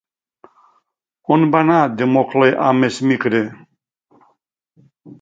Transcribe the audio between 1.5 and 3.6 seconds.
va anar Democle amb Esmicre?